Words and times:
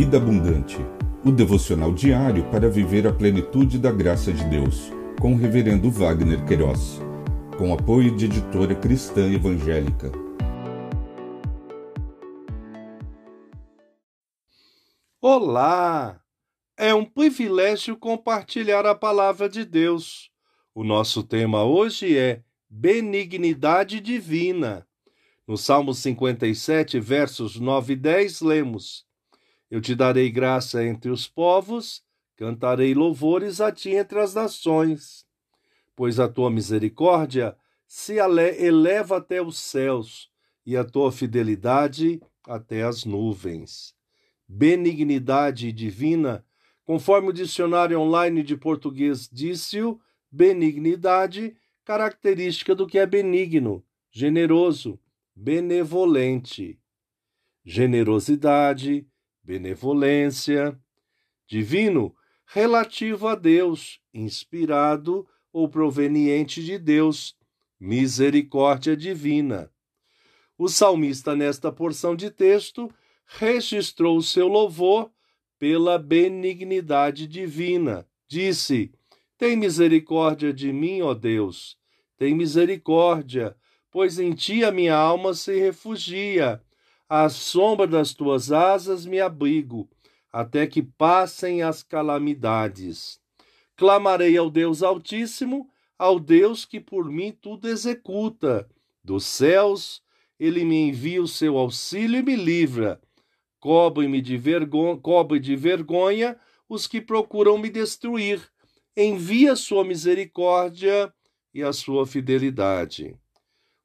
Vida 0.00 0.16
Abundante, 0.16 0.78
o 1.22 1.30
devocional 1.30 1.92
diário 1.92 2.50
para 2.50 2.70
viver 2.70 3.06
a 3.06 3.12
plenitude 3.12 3.78
da 3.78 3.92
graça 3.92 4.32
de 4.32 4.42
Deus, 4.44 4.90
com 5.20 5.34
o 5.34 5.36
Reverendo 5.36 5.90
Wagner 5.90 6.42
Queiroz, 6.46 6.98
com 7.58 7.70
apoio 7.74 8.16
de 8.16 8.24
editora 8.24 8.74
cristã 8.74 9.30
evangélica. 9.30 10.10
Olá! 15.20 16.18
É 16.78 16.94
um 16.94 17.04
privilégio 17.04 17.94
compartilhar 17.94 18.86
a 18.86 18.94
palavra 18.94 19.50
de 19.50 19.66
Deus. 19.66 20.30
O 20.74 20.82
nosso 20.82 21.22
tema 21.22 21.62
hoje 21.62 22.16
é 22.16 22.42
benignidade 22.70 24.00
divina. 24.00 24.86
No 25.46 25.58
Salmo 25.58 25.92
57, 25.92 26.98
versos 26.98 27.60
9 27.60 27.92
e 27.92 27.96
10, 27.96 28.40
lemos: 28.40 29.09
Eu 29.70 29.80
te 29.80 29.94
darei 29.94 30.30
graça 30.30 30.84
entre 30.84 31.10
os 31.10 31.28
povos, 31.28 32.02
cantarei 32.36 32.92
louvores 32.92 33.60
a 33.60 33.70
ti 33.70 33.90
entre 33.90 34.18
as 34.18 34.34
nações. 34.34 35.24
Pois 35.94 36.18
a 36.18 36.28
tua 36.28 36.50
misericórdia 36.50 37.56
se 37.86 38.16
eleva 38.16 39.18
até 39.18 39.40
os 39.40 39.58
céus 39.58 40.30
e 40.66 40.76
a 40.76 40.84
tua 40.84 41.12
fidelidade 41.12 42.20
até 42.46 42.82
as 42.82 43.04
nuvens. 43.04 43.94
Benignidade 44.48 45.70
divina, 45.72 46.44
conforme 46.84 47.28
o 47.28 47.32
dicionário 47.32 48.00
online 48.00 48.42
de 48.42 48.56
português 48.56 49.28
disse-o, 49.30 50.00
benignidade, 50.30 51.56
característica 51.84 52.74
do 52.74 52.86
que 52.86 52.98
é 52.98 53.06
benigno, 53.06 53.84
generoso, 54.10 54.98
benevolente, 55.34 56.78
generosidade, 57.64 59.06
benevolência, 59.42 60.78
divino, 61.46 62.14
relativo 62.46 63.28
a 63.28 63.34
Deus, 63.34 64.00
inspirado 64.12 65.26
ou 65.52 65.68
proveniente 65.68 66.64
de 66.64 66.78
Deus, 66.78 67.36
misericórdia 67.78 68.96
divina. 68.96 69.70
O 70.58 70.68
salmista, 70.68 71.34
nesta 71.34 71.72
porção 71.72 72.14
de 72.14 72.30
texto, 72.30 72.92
registrou 73.26 74.16
o 74.16 74.22
seu 74.22 74.46
louvor 74.46 75.10
pela 75.58 75.98
benignidade 75.98 77.26
divina. 77.26 78.06
Disse: 78.28 78.92
Tem 79.38 79.56
misericórdia 79.56 80.52
de 80.52 80.72
mim, 80.72 81.00
ó 81.00 81.14
Deus, 81.14 81.78
tem 82.16 82.34
misericórdia, 82.34 83.56
pois 83.90 84.18
em 84.18 84.32
ti 84.32 84.62
a 84.64 84.70
minha 84.70 84.94
alma 84.94 85.34
se 85.34 85.58
refugia. 85.58 86.62
À 87.12 87.28
sombra 87.28 87.88
das 87.88 88.14
tuas 88.14 88.52
asas 88.52 89.04
me 89.04 89.20
abrigo, 89.20 89.90
até 90.32 90.64
que 90.64 90.80
passem 90.80 91.60
as 91.60 91.82
calamidades. 91.82 93.20
Clamarei 93.74 94.36
ao 94.36 94.48
Deus 94.48 94.80
Altíssimo, 94.80 95.68
ao 95.98 96.20
Deus 96.20 96.64
que 96.64 96.78
por 96.78 97.10
mim 97.10 97.32
tudo 97.32 97.66
executa. 97.68 98.70
Dos 99.02 99.26
céus, 99.26 100.00
ele 100.38 100.64
me 100.64 100.88
envia 100.88 101.20
o 101.20 101.26
seu 101.26 101.58
auxílio 101.58 102.20
e 102.20 102.22
me 102.22 102.36
livra. 102.36 103.00
Cobre-me 103.58 104.22
de 104.22 104.40
cobre 105.02 105.40
de 105.40 105.56
vergonha 105.56 106.38
os 106.68 106.86
que 106.86 107.00
procuram 107.00 107.58
me 107.58 107.70
destruir. 107.70 108.40
Envia 108.96 109.56
sua 109.56 109.84
misericórdia 109.84 111.12
e 111.52 111.60
a 111.60 111.72
sua 111.72 112.06
fidelidade 112.06 113.18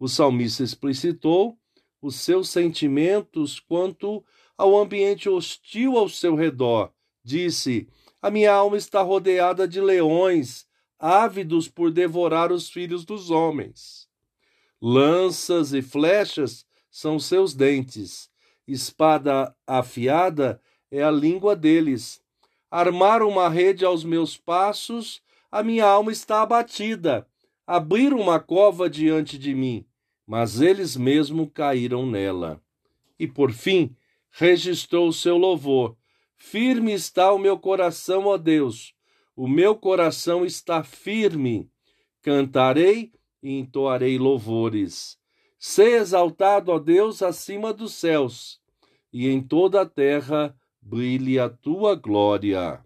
o 0.00 0.08
salmista 0.08 0.62
explicitou 0.62 1.58
os 2.00 2.16
seus 2.16 2.48
sentimentos 2.48 3.60
quanto 3.60 4.24
ao 4.56 4.76
ambiente 4.76 5.28
hostil 5.28 5.96
ao 5.96 6.08
seu 6.08 6.34
redor. 6.34 6.92
Disse: 7.22 7.88
A 8.20 8.30
minha 8.30 8.52
alma 8.52 8.76
está 8.76 9.02
rodeada 9.02 9.68
de 9.68 9.80
leões, 9.80 10.66
ávidos 10.98 11.68
por 11.68 11.90
devorar 11.90 12.50
os 12.50 12.70
filhos 12.70 13.04
dos 13.04 13.30
homens. 13.30 14.08
Lanças 14.80 15.72
e 15.72 15.82
flechas 15.82 16.64
são 16.90 17.18
seus 17.18 17.54
dentes, 17.54 18.30
espada 18.66 19.54
afiada 19.66 20.60
é 20.90 21.02
a 21.02 21.10
língua 21.10 21.54
deles. 21.54 22.20
Armaram 22.70 23.28
uma 23.28 23.48
rede 23.48 23.84
aos 23.84 24.04
meus 24.04 24.36
passos, 24.36 25.20
a 25.50 25.62
minha 25.62 25.84
alma 25.84 26.12
está 26.12 26.42
abatida. 26.42 27.26
Abriram 27.66 28.18
uma 28.18 28.40
cova 28.40 28.88
diante 28.88 29.38
de 29.38 29.54
mim 29.54 29.86
mas 30.26 30.60
eles 30.60 30.96
mesmos 30.96 31.48
caíram 31.52 32.06
nela. 32.06 32.62
E 33.18 33.26
por 33.26 33.52
fim, 33.52 33.94
registrou 34.30 35.08
o 35.08 35.12
seu 35.12 35.36
louvor. 35.36 35.96
Firme 36.36 36.92
está 36.92 37.32
o 37.32 37.38
meu 37.38 37.58
coração, 37.58 38.26
ó 38.26 38.38
Deus, 38.38 38.94
o 39.36 39.46
meu 39.48 39.74
coração 39.74 40.44
está 40.44 40.82
firme. 40.82 41.70
Cantarei 42.22 43.12
e 43.42 43.58
entoarei 43.58 44.18
louvores. 44.18 45.18
Sê 45.58 45.96
exaltado, 45.96 46.72
ó 46.72 46.78
Deus, 46.78 47.22
acima 47.22 47.72
dos 47.72 47.94
céus, 47.94 48.60
e 49.12 49.28
em 49.28 49.42
toda 49.42 49.82
a 49.82 49.86
terra 49.86 50.56
brilhe 50.80 51.38
a 51.38 51.48
tua 51.48 51.94
glória. 51.94 52.82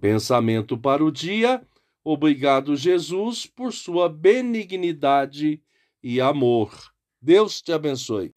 Pensamento 0.00 0.76
para 0.78 1.04
o 1.04 1.10
dia. 1.10 1.66
Obrigado, 2.02 2.74
Jesus, 2.74 3.46
por 3.46 3.72
sua 3.72 4.08
benignidade 4.08 5.62
e 6.02 6.20
amor. 6.20 6.72
Deus 7.20 7.62
te 7.62 7.72
abençoe. 7.72 8.30